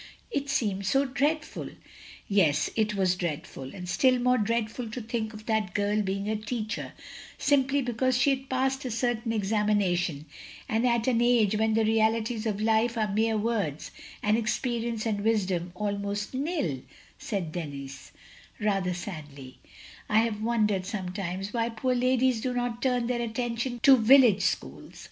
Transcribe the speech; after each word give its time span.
It 0.31 0.49
seemed 0.49 0.87
so 0.87 1.05
dreadful. 1.05 1.69
"Yes, 2.27 2.71
it 2.75 2.95
was 2.95 3.13
dreadful; 3.15 3.75
and 3.75 3.87
still 3.87 4.17
more 4.17 4.39
dreadful 4.39 4.89
to 4.89 4.99
think 4.99 5.31
of 5.31 5.45
that 5.45 5.75
girl 5.75 6.01
being 6.01 6.27
a 6.27 6.35
teacher; 6.35 6.93
simply 7.37 7.83
because 7.83 8.17
she 8.17 8.31
had 8.31 8.49
passed 8.49 8.83
a 8.83 8.89
certain 8.89 9.31
examination, 9.31 10.25
and 10.67 10.87
at 10.87 11.05
an 11.07 11.21
age 11.21 11.55
when 11.55 11.75
the 11.75 11.85
realities 11.85 12.47
of 12.47 12.59
life 12.59 12.97
are 12.97 13.13
mere 13.13 13.37
words, 13.37 13.91
and 14.23 14.37
experience 14.39 15.05
and 15.05 15.21
wisdom 15.23 15.71
almost 15.75 16.33
nil, 16.33 16.81
—"said 17.19 17.51
Denis, 17.51 18.11
rather 18.59 18.95
sadly," 18.95 19.59
I 20.09 20.21
have 20.21 20.41
wondered 20.41 20.87
some 20.87 21.13
times 21.13 21.53
why 21.53 21.69
poor 21.69 21.93
ladies 21.93 22.41
do 22.41 22.55
not 22.55 22.81
turn 22.81 23.05
their 23.05 23.21
attention 23.21 23.79
to 23.83 23.97
village 23.97 24.41
schools. 24.41 24.99